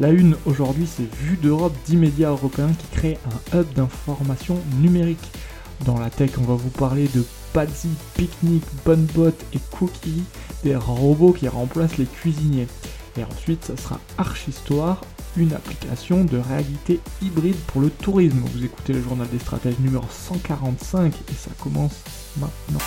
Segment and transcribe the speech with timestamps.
[0.00, 3.18] La une aujourd'hui c'est Vue d'Europe 10 médias européens qui créent
[3.52, 5.30] un hub d'information numérique.
[5.84, 10.24] Dans la tech on va vous parler de Patsy, Picnic, Bonbot et Cookie,
[10.64, 12.66] des robots qui remplacent les cuisiniers.
[13.16, 15.00] Et ensuite ça sera Archistoire,
[15.36, 18.38] une application de réalité hybride pour le tourisme.
[18.52, 22.02] Vous écoutez le journal des stratèges numéro 145 et ça commence
[22.36, 22.84] maintenant.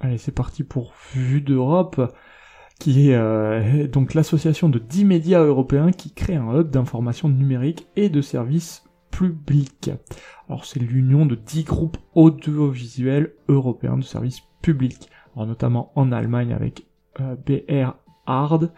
[0.00, 2.00] Allez, c'est parti pour Vue d'Europe,
[2.78, 7.88] qui est euh, donc l'association de 10 médias européens qui crée un hub d'information numérique
[7.96, 9.90] et de services publics.
[10.48, 16.52] Alors c'est l'union de 10 groupes audiovisuels européens de services publics, alors notamment en Allemagne
[16.52, 16.86] avec
[17.20, 17.94] euh, BR
[18.26, 18.72] Hard,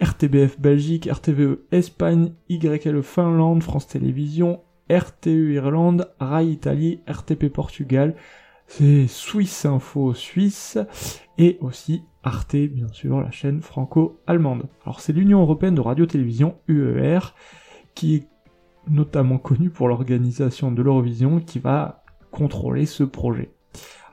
[0.00, 8.14] RTBF Belgique, RTVE Espagne, YLE Finlande, France Télévisions, RTE Irlande, RAI Italie, RTP Portugal,
[8.68, 10.78] c'est Swiss Info Suisse
[11.38, 14.68] et aussi Arte, bien sûr, la chaîne franco-allemande.
[14.84, 17.34] Alors c'est l'Union Européenne de Radio-Télévision, UER,
[17.94, 18.28] qui est
[18.86, 23.50] notamment connue pour l'organisation de l'Eurovision, qui va contrôler ce projet.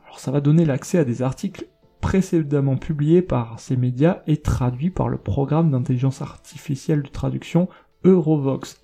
[0.06, 1.68] Alors ça va donner l'accès à des articles
[2.00, 7.68] précédemment publiés par ces médias et traduits par le programme d'intelligence artificielle de traduction
[8.04, 8.80] Eurovox.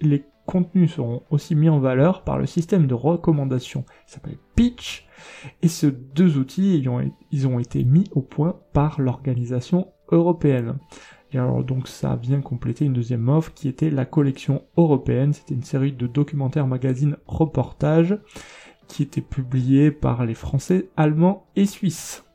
[0.52, 5.08] Contenus seront aussi mis en valeur par le système de recommandation qui s'appelle Pitch,
[5.62, 6.84] et ces deux outils
[7.32, 10.78] ils ont été mis au point par l'organisation européenne.
[11.32, 15.56] Et alors donc ça vient compléter une deuxième offre qui était la collection européenne, c'était
[15.56, 18.18] une série de documentaires magazines reportages
[18.90, 22.26] qui étaient publiés par les Français, Allemands et Suisses.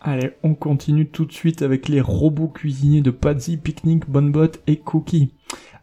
[0.00, 4.76] Allez, on continue tout de suite avec les robots cuisiniers de Patsy, Picnic, Bonbot et
[4.76, 5.34] Cookie.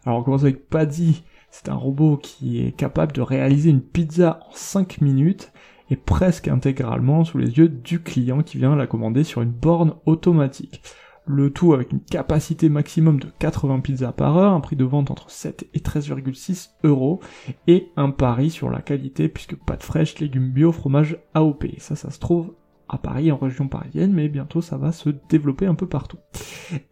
[0.06, 4.40] Alors on commence avec Patsy, c'est un robot qui est capable de réaliser une pizza
[4.48, 5.52] en 5 minutes
[5.90, 9.94] et presque intégralement sous les yeux du client qui vient la commander sur une borne
[10.06, 10.82] automatique.
[11.26, 15.10] Le tout avec une capacité maximum de 80 pizzas par heure, un prix de vente
[15.10, 17.20] entre 7 et 13,6 euros,
[17.66, 21.66] et un pari sur la qualité puisque pâte fraîche, légumes bio, fromage AOP.
[21.78, 22.54] Ça, ça se trouve
[22.88, 26.18] à Paris, en région parisienne, mais bientôt ça va se développer un peu partout.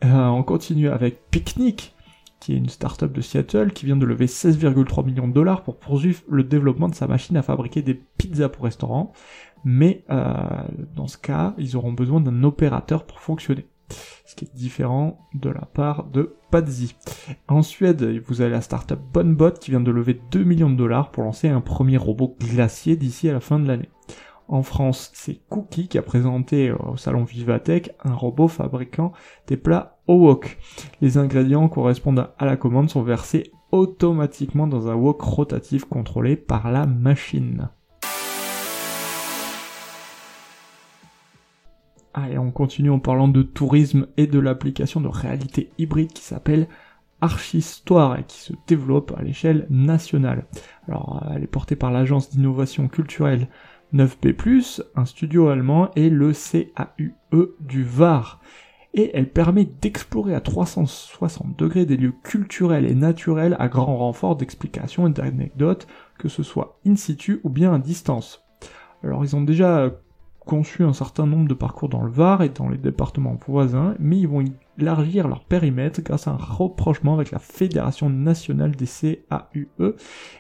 [0.05, 1.95] Euh, on continue avec Picnic,
[2.41, 5.79] qui est une start-up de Seattle qui vient de lever 16,3 millions de dollars pour
[5.79, 9.13] poursuivre le développement de sa machine à fabriquer des pizzas pour restaurants.
[9.65, 10.35] Mais euh,
[10.95, 13.67] dans ce cas, ils auront besoin d'un opérateur pour fonctionner.
[14.27, 16.95] Ce qui est différent de la part de Patsy.
[17.49, 21.11] En Suède, vous avez la start-up Bonbot qui vient de lever 2 millions de dollars
[21.11, 23.89] pour lancer un premier robot glacier d'ici à la fin de l'année.
[24.55, 29.11] En France, c'est Cookie qui a présenté au salon Vivatech un robot fabriquant
[29.49, 30.59] des plats au wok.
[31.01, 36.71] Les ingrédients correspondant à la commande sont versés automatiquement dans un wok rotatif contrôlé par
[36.71, 37.69] la machine.
[42.15, 46.69] Allez, on continue en parlant de tourisme et de l'application de réalité hybride qui s'appelle
[47.21, 50.47] Archistoire et qui se développe à l'échelle nationale.
[50.87, 53.49] Alors, elle est portée par l'agence d'innovation culturelle
[53.95, 58.41] 9B+, un studio allemand et le CAUE du Var.
[58.93, 64.37] Et elle permet d'explorer à 360 degrés des lieux culturels et naturels à grand renfort
[64.37, 65.87] d'explications et d'anecdotes,
[66.19, 68.45] que ce soit in situ ou bien à distance.
[69.03, 69.93] Alors ils ont déjà
[70.45, 74.19] conçu un certain nombre de parcours dans le Var et dans les départements voisins, mais
[74.19, 74.45] ils vont
[74.79, 79.95] élargir leur périmètre grâce à un rapprochement avec la Fédération nationale des CAUE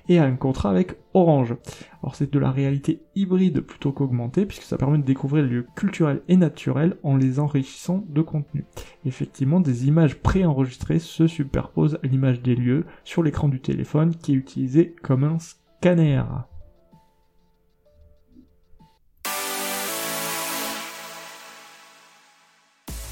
[0.09, 1.57] et à un contrat avec Orange.
[2.03, 5.67] Alors c'est de la réalité hybride plutôt qu'augmentée, puisque ça permet de découvrir les lieux
[5.77, 8.65] culturels et naturels en les enrichissant de contenu.
[9.05, 14.33] Effectivement, des images préenregistrées se superposent à l'image des lieux sur l'écran du téléphone qui
[14.33, 16.23] est utilisé comme un scanner.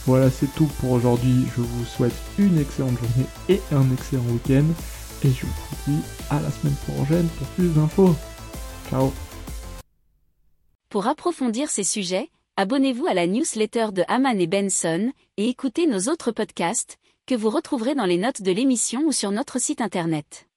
[0.07, 1.47] Voilà, c'est tout pour aujourd'hui.
[1.57, 4.65] Je vous souhaite une excellente journée et un excellent week-end.
[5.25, 6.01] Et je vous dis
[6.31, 8.15] à la semaine prochaine pour plus d'infos.
[8.91, 9.13] Ciao
[10.89, 16.11] Pour approfondir ces sujets, abonnez-vous à la newsletter de Haman et Benson et écoutez nos
[16.11, 20.49] autres podcasts que vous retrouverez dans les notes de l'émission ou sur notre site internet.